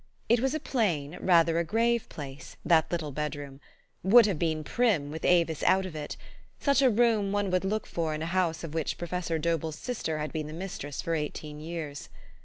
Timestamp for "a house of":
8.23-8.73